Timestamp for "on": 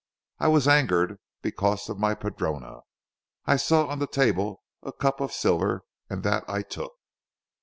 3.85-3.99